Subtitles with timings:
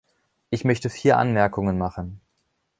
[0.49, 2.21] Ich möchte vier Anmerkungen machen.